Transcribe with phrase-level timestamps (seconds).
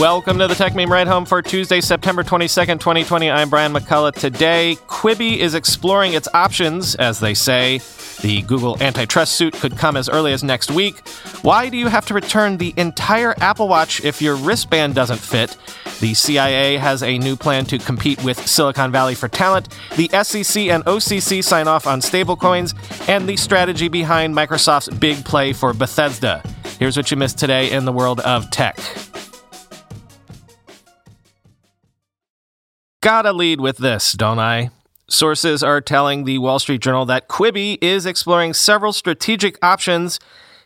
[0.00, 3.30] Welcome to the Techmeme Ride Home for Tuesday, September 22nd, 2020.
[3.30, 4.12] I'm Brian McCullough.
[4.12, 7.80] Today, Quibi is exploring its options, as they say.
[8.20, 11.08] The Google antitrust suit could come as early as next week.
[11.40, 15.56] Why do you have to return the entire Apple Watch if your wristband doesn't fit?
[16.00, 19.74] The CIA has a new plan to compete with Silicon Valley for talent.
[19.96, 22.74] The SEC and OCC sign off on stablecoins,
[23.08, 26.42] and the strategy behind Microsoft's big play for Bethesda.
[26.78, 28.76] Here's what you missed today in the world of tech.
[33.00, 34.70] Gotta lead with this, don't I?
[35.08, 40.18] Sources are telling the Wall Street Journal that Quibi is exploring several strategic options,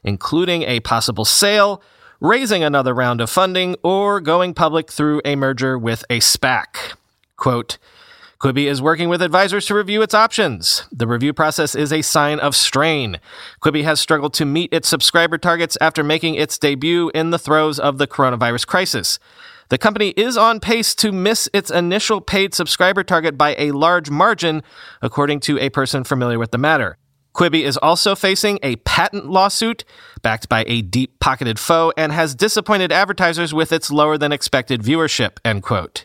[0.02, 1.82] including a possible sale,
[2.20, 6.94] raising another round of funding, or going public through a merger with a SPAC.
[7.36, 7.76] Quote,
[8.40, 10.84] Quibi is working with advisors to review its options.
[10.90, 13.20] The review process is a sign of strain.
[13.60, 17.78] Quibi has struggled to meet its subscriber targets after making its debut in the throes
[17.78, 19.18] of the coronavirus crisis.
[19.70, 24.10] The company is on pace to miss its initial paid subscriber target by a large
[24.10, 24.64] margin,
[25.00, 26.98] according to a person familiar with the matter.
[27.36, 29.84] Quibi is also facing a patent lawsuit
[30.22, 34.82] backed by a deep pocketed foe and has disappointed advertisers with its lower than expected
[34.82, 36.04] viewership, end quote.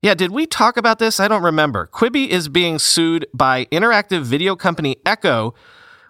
[0.00, 1.18] Yeah, did we talk about this?
[1.18, 1.88] I don't remember.
[1.92, 5.52] Quibi is being sued by interactive video company Eko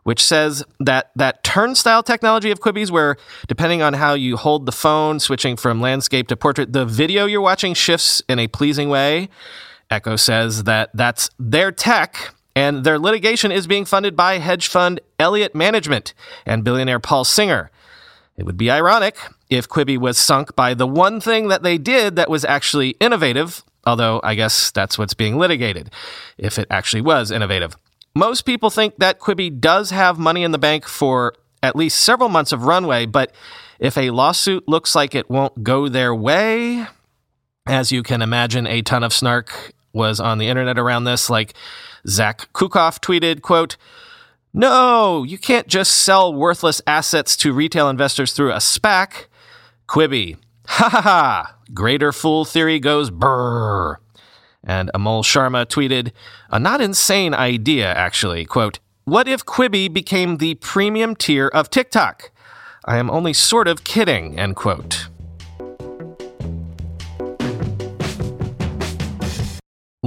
[0.09, 4.73] which says that that Turnstyle technology of Quibi's, where depending on how you hold the
[4.73, 9.29] phone, switching from landscape to portrait, the video you're watching shifts in a pleasing way.
[9.91, 14.99] Eko says that that's their tech, and their litigation is being funded by hedge fund
[15.19, 16.15] Elliott Management
[16.47, 17.71] and billionaire Paul Singer.
[18.39, 19.19] It would be ironic
[19.51, 23.63] if Quibi was sunk by the one thing that they did that was actually innovative,
[23.85, 25.91] although I guess that's what's being litigated,
[26.39, 27.77] if it actually was innovative.
[28.19, 32.29] Most people think that Quibi does have money in the bank for at least several
[32.29, 33.31] months of runway, but
[33.79, 36.85] if a lawsuit looks like it won't go their way,
[37.65, 41.31] as you can imagine, a ton of snark was on the internet around this.
[41.31, 41.55] Like
[42.09, 43.77] Zach Kukoff tweeted, quote,
[44.53, 49.27] No, you can't just sell worthless assets to retail investors through a SPAC.
[49.87, 53.99] Quibi, ha ha ha, greater fool theory goes brrr.
[54.69, 56.13] And Amol Sharma tweeted,
[56.51, 58.45] a not insane idea, actually.
[58.45, 62.31] Quote, What if Quibi became the premium tier of TikTok?
[62.85, 65.08] I am only sort of kidding, end quote.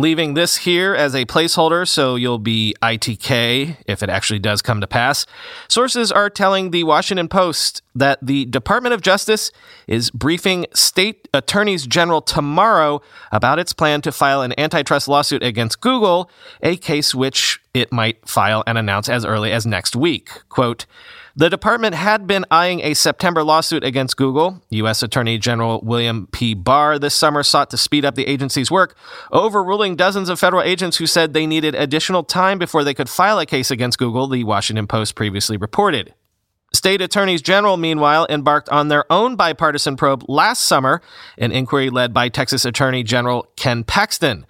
[0.01, 4.81] Leaving this here as a placeholder so you'll be ITK if it actually does come
[4.81, 5.27] to pass.
[5.67, 9.51] Sources are telling the Washington Post that the Department of Justice
[9.85, 12.99] is briefing state attorneys general tomorrow
[13.31, 16.31] about its plan to file an antitrust lawsuit against Google,
[16.63, 20.31] a case which it might file and announce as early as next week.
[20.49, 20.87] Quote,
[21.35, 24.61] the department had been eyeing a September lawsuit against Google.
[24.69, 25.03] U.S.
[25.03, 26.53] Attorney General William P.
[26.53, 28.95] Barr this summer sought to speed up the agency's work,
[29.31, 33.39] overruling dozens of federal agents who said they needed additional time before they could file
[33.39, 36.13] a case against Google, the Washington Post previously reported.
[36.73, 41.01] State attorneys general, meanwhile, embarked on their own bipartisan probe last summer,
[41.37, 44.45] an inquiry led by Texas Attorney General Ken Paxton.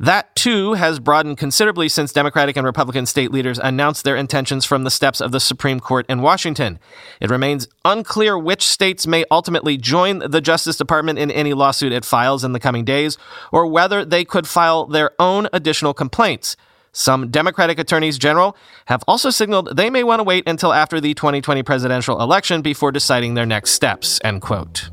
[0.00, 4.84] That, too, has broadened considerably since Democratic and Republican state leaders announced their intentions from
[4.84, 6.78] the steps of the Supreme Court in Washington.
[7.20, 12.04] It remains unclear which states may ultimately join the Justice Department in any lawsuit it
[12.04, 13.18] files in the coming days,
[13.52, 16.56] or whether they could file their own additional complaints.
[16.98, 21.12] Some Democratic attorneys general have also signaled they may want to wait until after the
[21.12, 24.88] 2020 presidential election before deciding their next steps, end quote.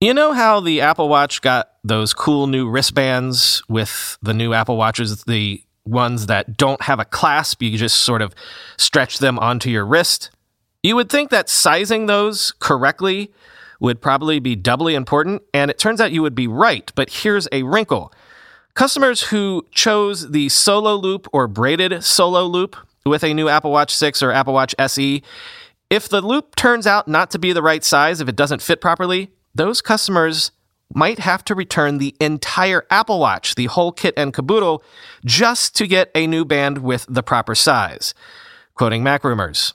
[0.00, 4.76] You know how the Apple Watch got those cool new wristbands with the new Apple
[4.76, 8.34] Watches, the ones that don't have a clasp, you just sort of
[8.76, 10.30] stretch them onto your wrist?
[10.82, 13.30] You would think that sizing those correctly
[13.80, 17.48] would probably be doubly important, and it turns out you would be right, but here's
[17.52, 18.12] a wrinkle.
[18.74, 23.94] Customers who chose the solo loop or braided solo loop with a new Apple Watch
[23.94, 25.22] 6 or Apple Watch SE,
[25.88, 28.80] if the loop turns out not to be the right size, if it doesn't fit
[28.80, 30.50] properly, those customers
[30.92, 34.82] might have to return the entire Apple Watch, the whole kit and caboodle,
[35.24, 38.14] just to get a new band with the proper size.
[38.74, 39.72] quoting MacRumors.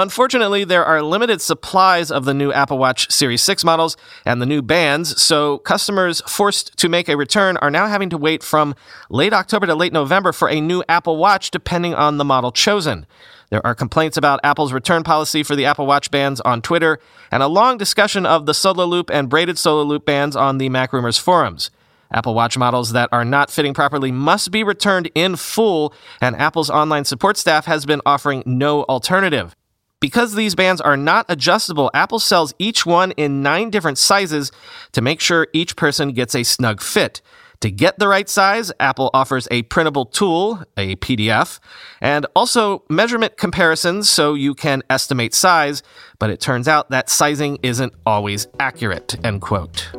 [0.00, 4.46] Unfortunately, there are limited supplies of the new Apple Watch Series 6 models and the
[4.46, 8.76] new bands, so customers forced to make a return are now having to wait from
[9.10, 13.06] late October to late November for a new Apple Watch, depending on the model chosen.
[13.50, 17.00] There are complaints about Apple's return policy for the Apple Watch bands on Twitter,
[17.32, 20.68] and a long discussion of the Solo Loop and braided Solo Loop bands on the
[20.68, 21.72] MacRumors forums.
[22.12, 26.70] Apple Watch models that are not fitting properly must be returned in full, and Apple's
[26.70, 29.56] online support staff has been offering no alternative.
[30.00, 34.52] Because these bands are not adjustable, Apple sells each one in nine different sizes
[34.92, 37.20] to make sure each person gets a snug fit.
[37.62, 41.58] To get the right size, Apple offers a printable tool, a PDF,
[42.00, 45.82] and also measurement comparisons so you can estimate size,
[46.20, 49.90] but it turns out that sizing isn't always accurate, end quote.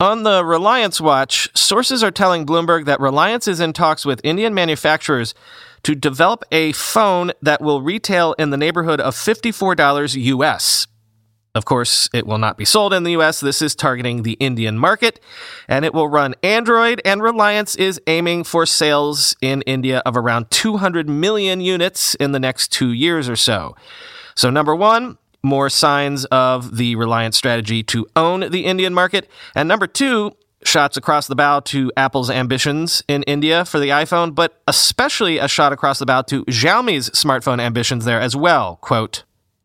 [0.00, 4.54] On the Reliance watch, sources are telling Bloomberg that Reliance is in talks with Indian
[4.54, 5.34] manufacturers
[5.82, 10.86] to develop a phone that will retail in the neighborhood of $54 US.
[11.54, 13.40] Of course, it will not be sold in the US.
[13.40, 15.18] This is targeting the Indian market,
[15.66, 17.00] and it will run Android.
[17.04, 22.38] And Reliance is aiming for sales in India of around 200 million units in the
[22.38, 23.74] next two years or so.
[24.34, 29.28] So, number one, more signs of the Reliance strategy to own the Indian market.
[29.54, 34.34] And number two, shots across the bow to Apple's ambitions in India for the iPhone,
[34.34, 38.76] but especially a shot across the bow to Xiaomi's smartphone ambitions there as well.
[38.76, 39.24] Quote,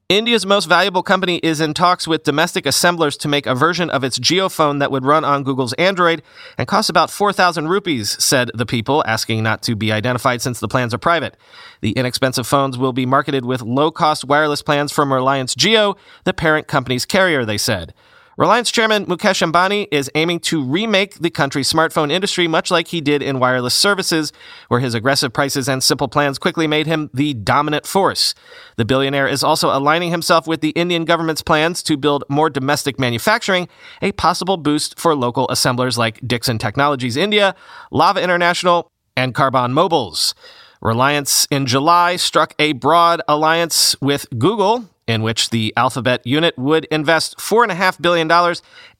[0.10, 4.04] India's most valuable company is in talks with domestic assemblers to make a version of
[4.04, 6.22] its JioPhone that would run on Google's Android
[6.58, 10.68] and cost about 4,000 rupees, said the people, asking not to be identified since the
[10.68, 11.38] plans are private.
[11.82, 16.34] The inexpensive phones will be marketed with low cost wireless plans from Reliance Jio, the
[16.34, 17.94] parent company's carrier, they said.
[18.36, 23.00] Reliance chairman Mukesh Ambani is aiming to remake the country's smartphone industry much like he
[23.00, 24.34] did in wireless services,
[24.70, 28.34] where his aggressive prices and simple plans quickly made him the dominant force.
[28.76, 33.00] The billionaire is also aligning himself with the Indian government's plans to build more domestic
[33.00, 33.68] manufacturing,
[34.02, 37.54] a possible boost for local assemblers like Dixon Technologies India,
[37.92, 40.34] Lava International, and Karbonn Mobiles.
[40.82, 46.86] Reliance in July struck a broad alliance with Google in which the Alphabet unit would
[46.86, 48.32] invest $4.5 billion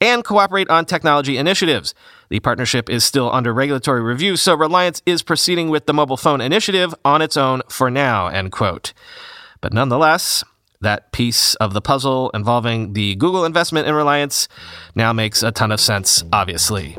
[0.02, 1.94] and cooperate on technology initiatives.
[2.30, 6.42] The partnership is still under regulatory review, so Reliance is proceeding with the mobile phone
[6.42, 8.94] initiative on its own for now, end quote.
[9.62, 10.44] But nonetheless,
[10.82, 14.48] that piece of the puzzle involving the Google investment in Reliance
[14.96, 16.98] now makes a ton of sense, obviously.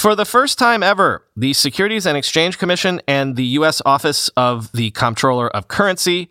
[0.00, 3.82] For the first time ever, the Securities and Exchange Commission and the U.S.
[3.84, 6.30] Office of the Comptroller of Currency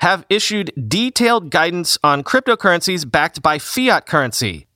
[0.00, 4.66] have issued detailed guidance on cryptocurrencies backed by fiat currency,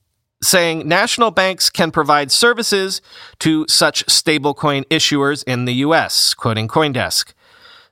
[0.41, 2.99] saying national banks can provide services
[3.37, 7.33] to such stablecoin issuers in the U.S., quoting Coindesk.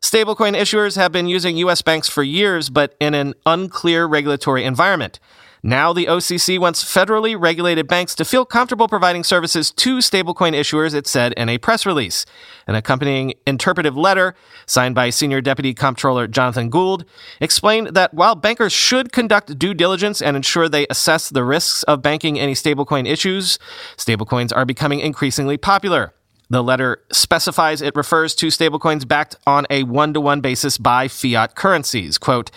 [0.02, 1.84] Stablecoin issuers have been using U.S.
[1.84, 5.19] banks for years, but in an unclear regulatory environment.
[5.62, 10.94] Now, the OCC wants federally regulated banks to feel comfortable providing services to stablecoin issuers,
[10.94, 12.26] it said in a press release.
[12.66, 14.36] An accompanying interpretive letter,
[14.66, 17.04] signed by Senior Deputy Comptroller Jonathan Gould,
[17.42, 22.02] explained that while bankers should conduct due diligence and ensure they assess the risks of
[22.02, 23.60] banking any stablecoin issues,
[23.98, 26.14] stablecoins are becoming increasingly popular.
[26.52, 31.08] The letter specifies it refers to stablecoins backed on a one to one basis by
[31.08, 32.18] fiat currencies.
[32.18, 32.50] Quote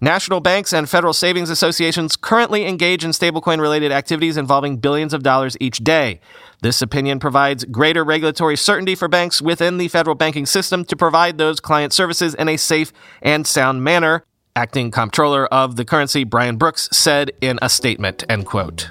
[0.00, 5.24] National banks and federal savings associations currently engage in stablecoin related activities involving billions of
[5.24, 6.20] dollars each day.
[6.62, 11.38] This opinion provides greater regulatory certainty for banks within the federal banking system to provide
[11.38, 14.24] those client services in a safe and sound manner.
[14.54, 18.90] Acting comptroller of the currency, Brian Brooks, said in a statement, end quote.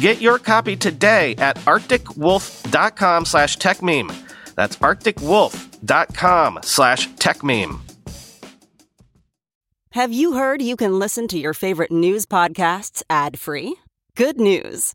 [0.00, 4.10] Get your copy today at arcticwolf.com slash techmeme.
[4.54, 7.80] That's arcticwolf.com slash techmeme.
[9.92, 13.76] Have you heard you can listen to your favorite news podcasts ad-free?
[14.14, 14.94] Good news.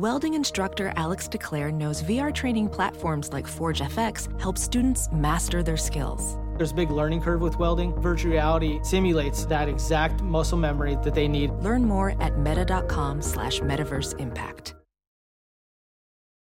[0.00, 5.76] Welding instructor Alex DeClaire knows VR training platforms like Forge FX help students master their
[5.76, 6.38] skills.
[6.56, 7.92] There's a big learning curve with welding.
[8.00, 11.50] Virtual reality simulates that exact muscle memory that they need.
[11.56, 14.74] Learn more at meta.com slash metaverse impact.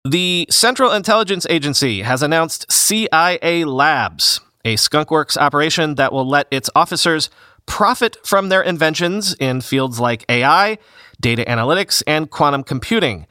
[0.05, 6.69] The Central Intelligence Agency has announced CIA Labs, a skunkworks operation that will let its
[6.77, 7.31] officers
[7.65, 10.77] profit from their inventions in fields like AI,
[11.19, 13.27] data analytics, and quantum computing,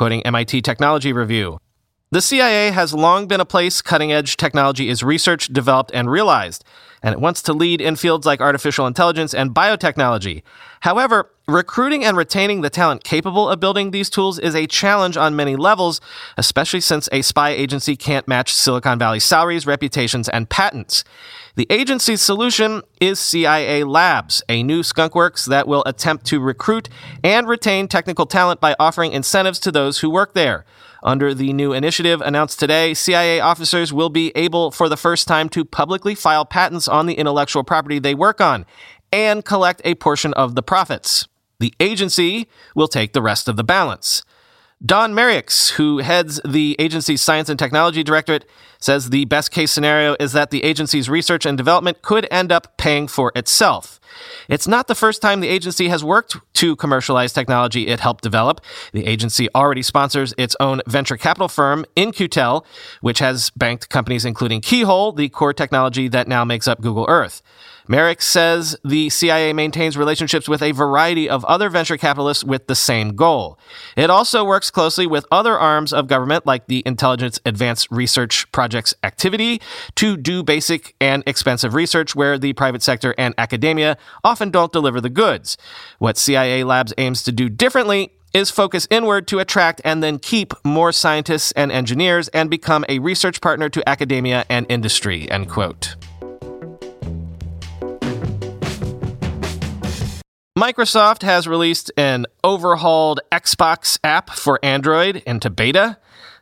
[0.00, 1.58] quoting MIT Technology Review.
[2.10, 6.64] The CIA has long been a place cutting edge technology is researched, developed, and realized,
[7.02, 10.42] and it wants to lead in fields like artificial intelligence and biotechnology.
[10.80, 15.36] However, recruiting and retaining the talent capable of building these tools is a challenge on
[15.36, 16.00] many levels,
[16.36, 21.04] especially since a spy agency can't match Silicon Valley salaries, reputations, and patents.
[21.56, 26.88] The agency's solution is CIA Labs, a new skunkworks that will attempt to recruit
[27.24, 30.64] and retain technical talent by offering incentives to those who work there.
[31.02, 35.48] Under the new initiative announced today, CIA officers will be able for the first time
[35.50, 38.66] to publicly file patents on the intellectual property they work on
[39.12, 41.26] and collect a portion of the profits.
[41.58, 44.22] The agency will take the rest of the balance.
[44.84, 50.16] Dawn Meyerriecks, who heads the agency's Science and Technology Directorate, says the best case scenario
[50.18, 53.99] is that the agency's research and development could end up paying for itself.
[54.48, 58.60] It's not the first time the agency has worked to commercialize technology it helped develop.
[58.92, 62.66] The agency already sponsors its own venture capital firm, In-Q-Tel,
[63.00, 67.42] which has banked companies including Keyhole, the core technology that now makes up Google Earth.
[67.90, 72.76] Meyerriecks says the CIA maintains relationships with a variety of other venture capitalists with the
[72.76, 73.58] same goal.
[73.96, 78.94] It also works closely with other arms of government like the Intelligence Advanced Research Projects
[79.02, 79.60] Activity
[79.96, 85.00] to do basic and expensive research where the private sector and academia often don't deliver
[85.00, 85.56] the goods.
[85.98, 90.52] What CIA Labs aims to do differently is focus inward to attract and then keep
[90.64, 95.96] more scientists and engineers and become a research partner to academia and industry, end quote.
[100.58, 105.96] Microsoft has released an overhauled Xbox app for Android into beta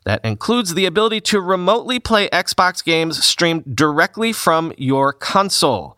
[0.05, 5.97] that includes the ability to remotely play Xbox games streamed directly from your console.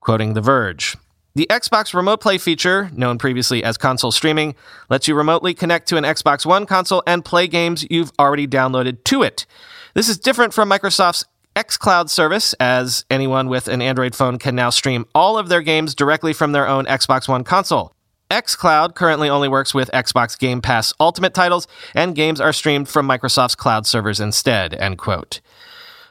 [0.00, 0.96] Quoting The Verge.
[1.34, 4.54] The Xbox Remote Play feature, known previously as console streaming,
[4.90, 9.02] lets you remotely connect to an Xbox One console and play games you've already downloaded
[9.04, 9.46] to it.
[9.94, 11.24] This is different from Microsoft's
[11.56, 15.94] xCloud service, as anyone with an Android phone can now stream all of their games
[15.94, 17.94] directly from their own Xbox One console.
[18.30, 23.08] xCloud currently only works with Xbox Game Pass Ultimate titles, and games are streamed from
[23.08, 25.40] Microsoft's cloud servers instead, end quote.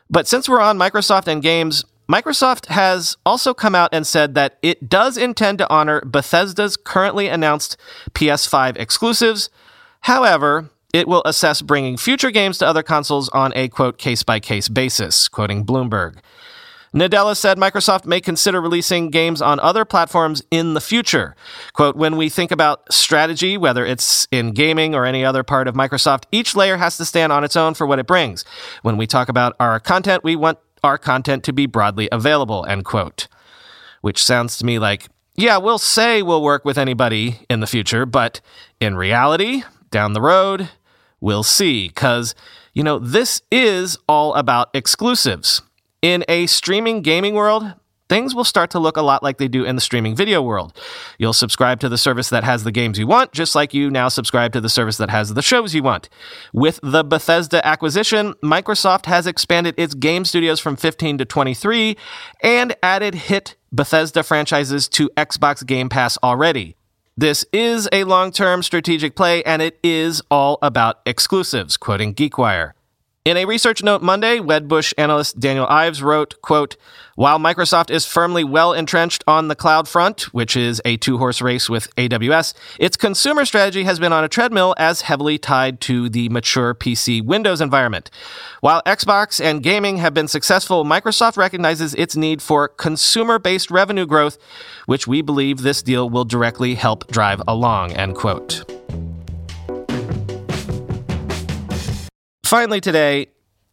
[0.09, 4.57] But since we're on Microsoft and games, Microsoft has also come out and said that
[4.61, 7.77] it does intend to honor Bethesda's currently announced
[8.11, 9.49] PS5 exclusives.
[10.01, 14.41] However, it will assess bringing future games to other consoles on a quote case by
[14.41, 16.17] case basis, quoting Bloomberg.
[16.93, 21.37] Nadella said Microsoft may consider releasing games on other platforms in the future.
[21.71, 25.75] Quote, when we think about strategy, whether it's in gaming or any other part of
[25.75, 28.43] Microsoft, each layer has to stand on its own for what it brings.
[28.81, 32.85] When we talk about our content, we want our content to be broadly available, end
[32.85, 33.27] quote.
[34.01, 38.05] Which sounds to me like, yeah, we'll say we'll work with anybody in the future,
[38.05, 38.41] but
[38.79, 40.69] in reality, down the road,
[41.19, 41.88] we'll see.
[41.88, 42.35] Because,
[42.73, 45.61] you know, this is all about exclusives.
[46.01, 47.73] In a streaming gaming world,
[48.11, 50.77] things will start to look a lot like they do in the streaming video world.
[51.17, 54.09] You'll subscribe to the service that has the games you want, just like you now
[54.09, 56.09] subscribe to the service that has the shows you want.
[56.51, 61.95] With the Bethesda acquisition, Microsoft has expanded its game studios from 15 to 23
[62.43, 66.75] and added hit Bethesda franchises to Xbox Game Pass already.
[67.15, 72.73] This is a long term strategic play, and it is all about exclusives, quoting GeekWire.
[73.23, 76.75] In a research note Monday, Wedbush analyst Daniel Ives wrote, quote,
[77.13, 81.69] While Microsoft is firmly well entrenched on the cloud front, which is a two-horse race
[81.69, 86.29] with AWS, its consumer strategy has been on a treadmill as heavily tied to the
[86.29, 88.09] mature PC Windows environment.
[88.59, 94.39] While Xbox and gaming have been successful, Microsoft recognizes its need for consumer-based revenue growth,
[94.87, 98.70] which we believe this deal will directly help drive along, end quote.
[102.51, 103.27] Finally, today,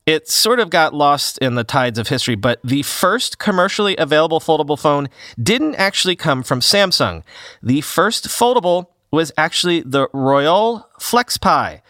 [0.06, 4.38] it sort of got lost in the tides of history, but the first commercially available
[4.38, 7.24] foldable phone didn't actually come from Samsung.
[7.60, 11.80] The first foldable was actually the Royole FlexPai.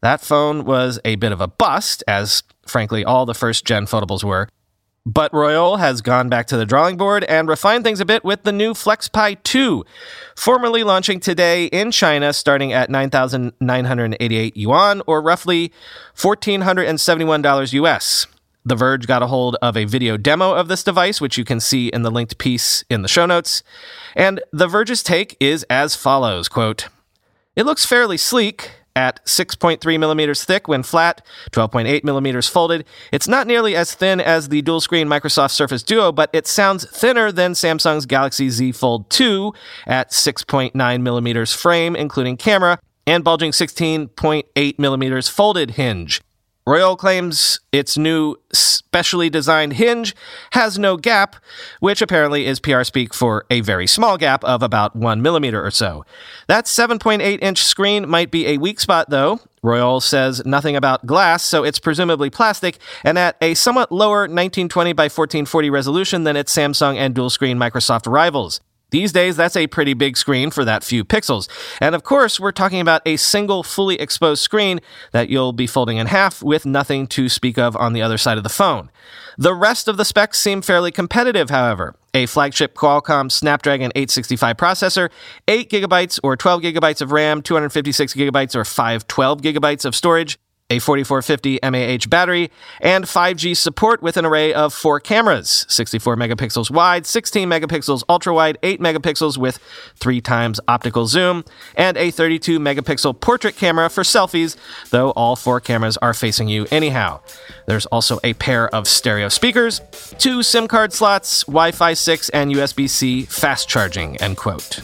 [0.00, 4.22] That phone was a bit of a bust, as frankly all the first gen foldables
[4.22, 4.48] were.
[5.08, 8.42] But Royole has gone back to the drawing board and refined things a bit with
[8.42, 9.82] the new FlexPai 2,
[10.36, 15.72] formally launching today in China starting at 9,988 yuan or roughly
[16.14, 18.26] $1,471 US.
[18.66, 21.58] The Verge got a hold of a video demo of this device, which you can
[21.58, 23.62] see in the linked piece in the show notes.
[24.14, 26.88] And The Verge's take is as follows quote,
[27.56, 32.84] It looks fairly sleek, at 6.3 millimeters thick when flat, 12.8 millimeters folded.
[33.12, 36.84] It's not nearly as thin as the dual screen Microsoft Surface Duo, but it sounds
[36.84, 39.54] thinner than Samsung's Galaxy Z Fold 2
[39.86, 46.20] at 6.9 millimeters frame, including camera, and bulging 16.8 millimeters folded hinge.
[46.68, 50.14] Royole claims its new specially designed hinge
[50.50, 51.36] has no gap,
[51.80, 55.70] which apparently is PR speak for a very small gap of about one millimeter or
[55.70, 56.04] so.
[56.46, 59.40] That 7.8 inch screen might be a weak spot, though.
[59.62, 64.92] Royole says nothing about glass, so it's presumably plastic, and at a somewhat lower 1920
[64.92, 68.60] by 1440 resolution than its Samsung and dual screen Microsoft rivals.
[68.90, 71.48] These days, that's a pretty big screen for that few pixels.
[71.80, 74.80] And of course, we're talking about a single fully exposed screen
[75.12, 78.38] that you'll be folding in half with nothing to speak of on the other side
[78.38, 78.90] of the phone.
[79.36, 81.96] The rest of the specs seem fairly competitive, however.
[82.14, 85.10] A flagship Qualcomm Snapdragon 865 processor,
[85.46, 90.38] 8 gigabytes or 12 gigabytes of RAM, 256 gigabytes or 512 gigabytes of storage,
[90.70, 92.50] a 4450 mAh battery,
[92.80, 98.34] and 5G support with an array of four cameras 64 megapixels wide, 16 megapixels ultra
[98.34, 99.58] wide, 8 megapixels with
[99.96, 104.56] three times optical zoom, and a 32 megapixel portrait camera for selfies,
[104.90, 107.20] though all four cameras are facing you anyhow.
[107.66, 109.80] There's also a pair of stereo speakers,
[110.18, 114.80] two SIM card slots, Wi Fi 6, and USB C fast charging, end quote.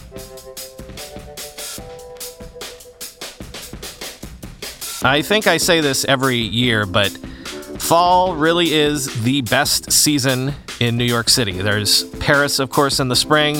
[5.05, 7.09] I think I say this every year, but
[7.77, 11.51] fall really is the best season in New York City.
[11.51, 13.57] There's Paris, of course, in the spring,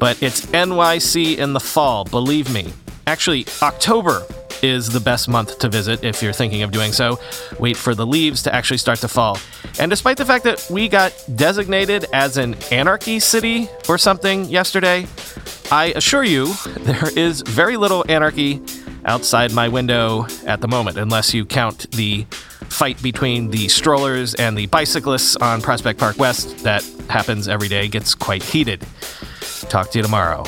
[0.00, 2.72] but it's NYC in the fall, believe me.
[3.06, 4.26] Actually, October
[4.64, 7.20] is the best month to visit if you're thinking of doing so.
[7.60, 9.38] Wait for the leaves to actually start to fall.
[9.78, 15.06] And despite the fact that we got designated as an anarchy city or something yesterday,
[15.70, 18.60] I assure you there is very little anarchy
[19.04, 22.24] outside my window at the moment, unless you count the
[22.68, 27.88] fight between the strollers and the bicyclists on Prospect Park West that happens every day,
[27.88, 28.84] gets quite heated.
[29.68, 30.44] Talk to you tomorrow.